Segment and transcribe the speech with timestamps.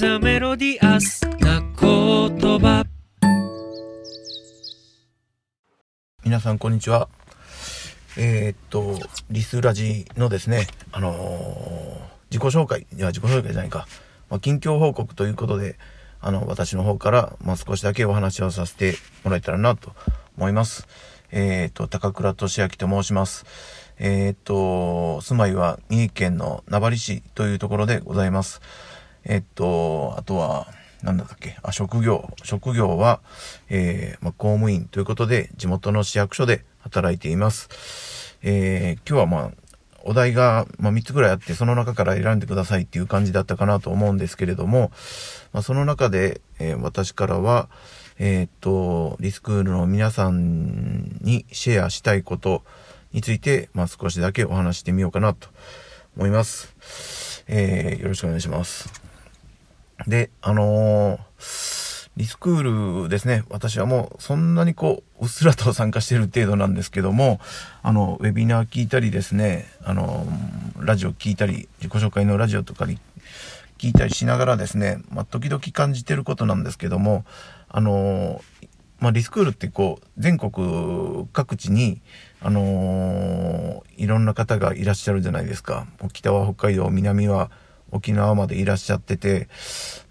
[0.00, 2.86] ザメロディアスな言葉
[6.24, 7.10] 皆さんこんにちは。
[8.16, 12.00] えーっと、リスラジのですね、あのー
[12.30, 13.86] 自己紹介、いや、自己紹介じゃないか。
[14.30, 15.76] まあ、近況報告ということで、
[16.22, 19.92] あの、私の方から、まあ、少しだけお話をさせてもらえたらなと
[20.38, 20.88] 思います。
[21.30, 23.44] えーっと、高倉俊明と申します。
[23.98, 28.62] えーっと、住まいは三重県の名張市というところでございます。
[29.30, 30.66] えっと、あとは、
[31.04, 31.56] なんだったっけ？
[31.62, 32.34] あ、職業。
[32.42, 33.20] 職業は、
[33.68, 38.36] えー、まあ、公務員ということで、地元の市役所で働いています。
[38.42, 39.50] えー、今日はまあ、
[40.02, 44.90] お題が、まあ、3つぐらいあって、その中から選んでくださいっていう感じだったかなと思うんですけれども、
[45.52, 47.68] まあ、その中で、えー私からは、
[48.18, 52.64] えーっと、リスクールの皆さんにシェアしたいこと
[53.12, 55.48] について、まあ、少しだけお話してみようかなと
[56.16, 57.44] 思います。
[57.46, 59.09] えー、よろしくお願いします。
[60.06, 63.44] で、あのーリスクールですね。
[63.48, 67.40] 私はもうそんなにこう、うっすらと参加してる程度なんですけども、
[67.82, 70.26] あの、ウェビナー聞いたりですね、あの、
[70.78, 72.98] ラジオ聞いたり、自己紹介のラジオとかに
[73.78, 77.24] 聞いたりしながらですね、まあ、時々感じてることなんですけども、
[77.68, 78.42] あの、
[78.98, 82.02] まあ、リスクールってこう、全国各地に、
[82.42, 85.86] あのいろんな方がいらっしゃるじゃないですか。
[86.12, 87.50] 北は北海道、南は
[87.92, 89.48] 沖縄までいらっしゃってて、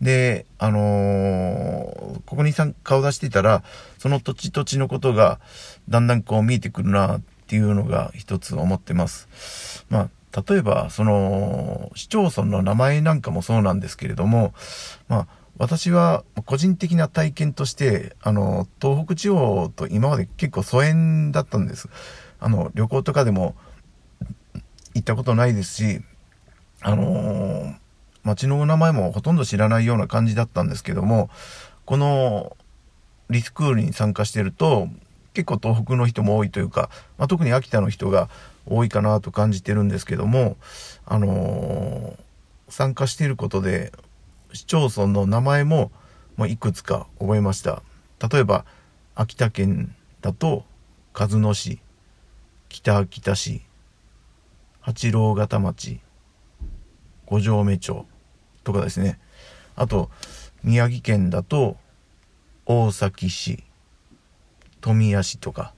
[0.00, 3.62] で、あのーここにさん顔出してたら、
[3.98, 5.40] その土地土地のことが
[5.88, 9.86] だんだんこう見えてくるなっていうのが一つ思ってます。
[9.88, 14.52] まあ、例えば、その、市町村の名前なんかもそうなんですけれども、
[15.08, 15.26] まあ、
[15.58, 21.88] 私は個人的な体験として、あの、東北地方と今まで結構疎遠だったんです。
[22.40, 23.56] あの、旅行とかでも
[24.94, 26.02] 行ったことないですし、
[26.82, 27.74] あのー
[28.24, 31.30] 町の名前もほとんど知らないような感じだったんですけども、
[31.86, 32.56] この
[33.30, 34.88] リスクールに参加してると、
[35.32, 38.28] 結構東北の人も多いというか、まあ、特に秋田の人が
[38.66, 40.56] 多いかなと感じてるんですけども、
[41.06, 42.28] あのー
[42.70, 43.92] 参加していることで、
[44.52, 45.90] 市町村の名前も、
[46.36, 47.82] まあ、いくつか覚えました。
[48.30, 48.66] 例えば、
[49.14, 50.66] 秋田県だと、
[51.14, 51.78] 鹿角市、
[52.68, 53.62] 北秋田市、
[54.82, 56.00] 八郎潟町、
[57.28, 58.06] 五条目町
[58.64, 59.18] とかですね。
[59.76, 60.10] あと、
[60.64, 61.76] 宮城県だと、
[62.64, 63.62] 大崎市、
[64.80, 65.74] 富谷市とか。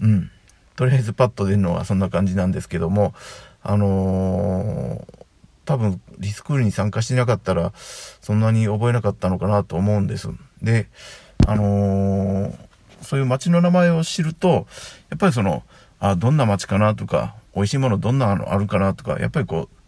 [0.00, 0.30] うん。
[0.76, 3.14] とりあえずパッと出るのはそんな感じなんですけども、
[3.62, 5.24] あのー
[5.66, 7.72] 多分リスクールに参加してなかったら、
[8.20, 10.28] そんなに覚えなかったのかなと思うんです。
[10.62, 10.88] で、
[11.46, 12.58] あのー
[13.00, 14.66] そういう街の名前を知ると、
[15.10, 15.62] やっぱりその、
[16.00, 19.83] あ、どんな街かなとか、美味しいものどんなのあるかなとか、やっぱりこう、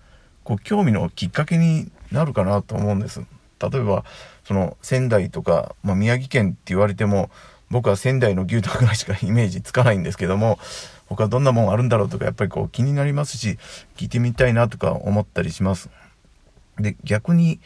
[0.47, 3.21] こう興味のきっかけになるかなと思うんです。
[3.61, 4.05] 例えば、
[4.45, 7.31] その仙台とか、まあ、宮城県って言われても、
[7.69, 10.61] 僕は仙台の牛とぐらいしかイメージつかないんですけども、
[11.07, 13.59] 他どんなもんあるんだろうとか、やっぱりこう気になりますし、
[13.97, 15.91] 聞いてみたいなとか思ったりします。
[16.78, 17.59] で、逆に、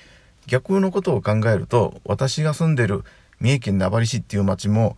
[0.47, 3.05] 逆のことを考えると、私が住んでる
[3.41, 4.97] 三重県名張市っていう町も、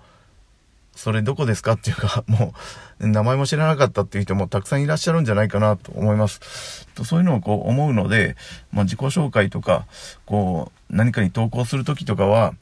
[0.94, 1.72] それどこですか？
[1.72, 2.54] っていうか、も
[3.00, 6.86] う、名前も知らなかったっていう人もたくさんいらっしゃるんじゃないかなと思います。
[7.04, 8.36] そういうのをこう思うので、
[8.72, 9.86] まあ自己紹介とか、
[10.26, 12.54] こう、何かに投稿するときとかは、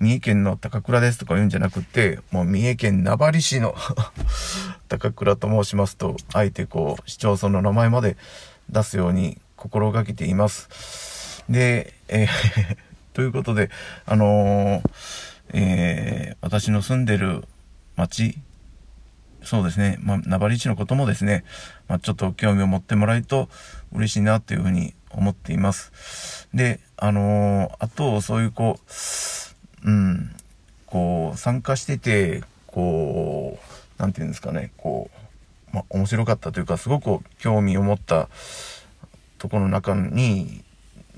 [0.00, 3.74] 三重県の高倉ですとか言うんじゃなくて、もう三重県名張市の
[4.88, 8.16] 高倉と申しますと、あえてこう、市町村の名前まで
[8.70, 11.44] 出すように心がけています。
[11.48, 12.28] で、えー
[13.14, 13.70] ということで、
[14.06, 14.90] あのー
[15.54, 17.44] えー私の住んでる
[17.98, 18.38] 町、
[19.42, 21.44] そうですね、まあ、名張市のこともですね、
[21.88, 23.48] まあ、ちょっと興味を持ってもらえると
[23.92, 26.48] 嬉しいなというふうに思っています。
[26.54, 28.78] で、あのーあと、そういうこ
[29.84, 30.30] う、うん、
[30.86, 33.58] こう、参加してて、こ
[33.98, 35.10] う、なんていうんですかね、こ
[35.72, 38.28] う、まあ、面白かったというか、すごく興味を持った
[39.38, 40.62] ところの中に、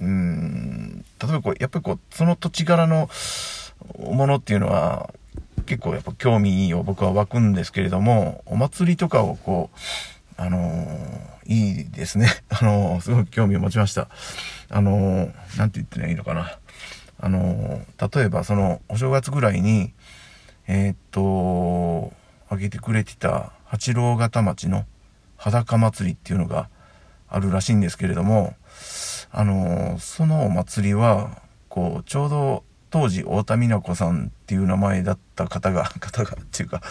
[0.01, 3.11] うん、例えばこう、やっぱりこう、その土地柄の
[3.99, 5.11] ものっていうのは、
[5.71, 9.79] 結構やっぱ興味を僕は湧くんですけれども、お祭りとかをこう、
[10.37, 12.29] あのーいいですね。
[12.51, 14.09] あのーすごく興味を持ちました。
[14.69, 16.59] あのーなんて言ったらいいのかな。
[17.21, 17.83] あの
[18.13, 19.93] 例えばその、お正月ぐらいに、
[20.67, 22.13] えっと、
[22.49, 24.87] あげてくれてた八郎潟町の
[25.37, 26.69] 裸祭りっていうのが
[27.29, 28.57] あるらしいんですけれども、
[29.31, 36.83] あのそのお祭りは、こう、ちょうど当時、太田美奈子さんっていう名前だった方が、 方が、っていうか、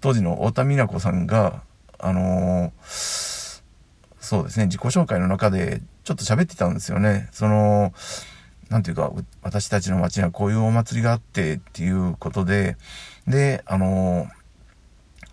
[0.00, 1.62] 当時の太田美奈子さんが、
[1.98, 3.46] あのー
[4.26, 7.28] そうですね、自己紹介の中でちょっと喋ってたんですよね。
[7.30, 7.94] その、
[8.70, 12.76] なんていうか、私たちの町にはこういうお祭りがあってっていうことで、
[13.28, 14.26] で、あの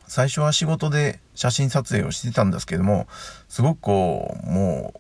[0.06, 3.08] 最初は仕事で写真撮影をしてたんですけども、
[3.50, 5.00] すごくこう、もう、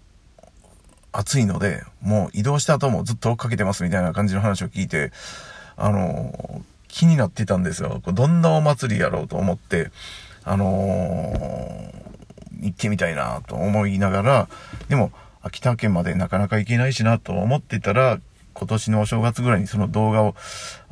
[1.13, 5.12] 暑いので、もう移動した後もずっと追っかけてますみたいな感じの話を聞いて、
[5.77, 8.01] あの気になってたんですよ。
[8.06, 9.92] どんなお祭りやろうと思って、
[10.44, 11.33] あの
[12.62, 14.48] 行ってみたいなと思いながら、
[14.89, 15.12] でも、
[15.42, 18.19] 秋田県までなかなか行けないしなと思ってたら、
[18.54, 20.36] 今年のお正月ぐらいにその動画を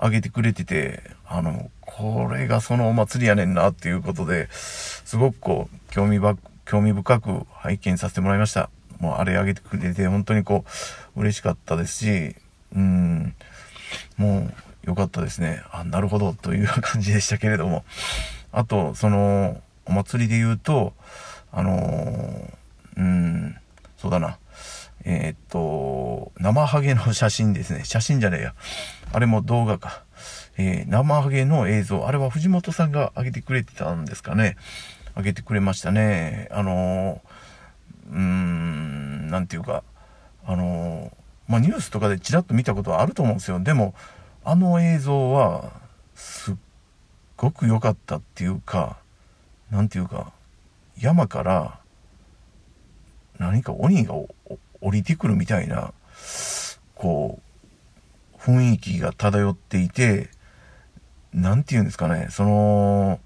[0.02, 6.36] 上げてくれてて、あの、これがそのお祭りやねんなっていうことで、すごくこう、興味ば、
[6.66, 8.70] 興味深く拝見させてもらいました。
[9.02, 10.64] もうあれ上げてくれて、本当にこ
[11.16, 12.36] う、嬉しかったですし、
[12.74, 13.36] うん、
[14.16, 14.54] もう
[14.84, 15.64] 良かったですね。
[15.72, 17.84] あ、なるほど、という感じでしたけれども。
[18.52, 20.94] あと、その、お祭りで言うと、
[21.52, 23.58] あのー、うん、
[23.98, 24.38] そうだな。
[25.04, 27.84] えー、っと、生ハゲの写真ですね。
[27.86, 28.54] 写真じゃねえや。
[29.12, 30.04] あれも動画か。
[30.58, 32.08] えー、生ハゲの映像。
[32.08, 34.58] あれは藤本さんが上げてくれてたんですかね。
[35.16, 36.48] 上げてくれましたね。
[36.52, 38.71] あのー、うーん、
[39.32, 39.84] なんていうか、
[40.46, 41.12] あの、
[41.48, 43.60] まあ、ニュースとかでちらっと見たことはあると思うんですよ。
[43.62, 43.96] でも、
[44.44, 45.72] あの映像は、
[46.16, 46.56] すっ
[47.38, 48.98] ごく良かったっていうか、
[49.72, 50.34] なんていうか、
[51.00, 51.80] 山から、
[53.40, 54.30] 何か鬼が降
[54.92, 55.94] りてくるみたいな、
[56.94, 57.40] こ
[58.36, 60.30] う、雰囲気が漂っていて、
[61.34, 63.20] なんて言うんですかね、その、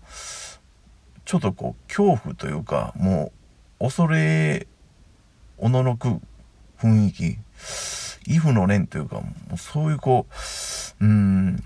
[1.25, 3.31] ちょっとこう、恐怖というか、も
[3.79, 4.67] う、恐れ、
[5.57, 6.19] おののく
[6.79, 7.37] 雰囲気、
[8.27, 10.25] イフの念というか、もうそういうこ
[10.99, 11.63] う、うん、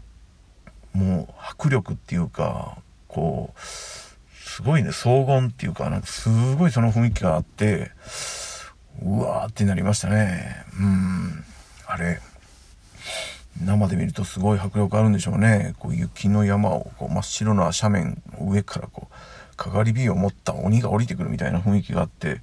[0.94, 2.78] もう迫力っていうか、
[3.08, 7.92] こう、すごいね、荘厳っていうか、なんかすごいその雰囲気があって、
[9.02, 10.66] うわーってなりましたね。
[10.80, 11.44] うん。
[11.88, 12.20] あれ、
[13.64, 15.76] 生で見るとすごい迫力あるんでしょうね。
[15.80, 22.42] こう雪の山をこう真っ白な斜面の上からこう、かがり火を持った鬼が降りてくるみたいな雰囲気があって、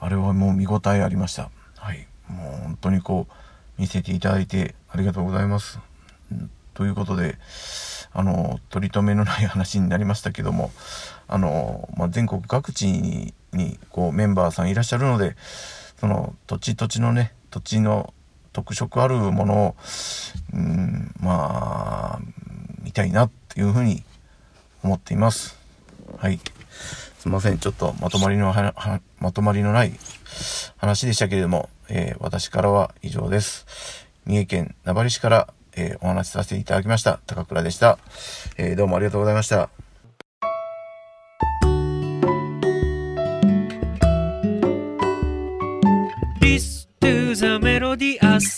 [0.00, 1.50] あれはもう見応えありました。
[1.76, 2.06] はい。
[2.28, 5.78] もう本当にこう、見せていただいてありがとうございます。
[6.74, 7.38] ということで、
[8.12, 10.70] あの、取り留めのない話になりましたけども、
[11.26, 15.36] あの、まあ、全国各地に、にこうメンバーさんいらっしゃるので、
[15.98, 18.12] その土地土地のね、土地の
[18.52, 19.76] 特色あるものを、
[20.52, 22.20] うん、まあ、
[22.82, 24.02] 見たいなっていうふうに
[24.82, 25.58] 思っています。
[26.18, 26.40] はい。
[27.18, 27.58] すいません。
[27.58, 28.54] ちょっとまとまりの
[29.18, 29.92] まとまりのない
[30.76, 33.66] 話でしたけれども、えー、私からは以上です。
[34.24, 37.20] 三重県名張市から、えー、お話しさせていただきました。
[37.26, 37.98] 高倉でした。
[38.56, 39.70] えー、どうもありがとうございました。
[46.40, 48.57] This to the melody us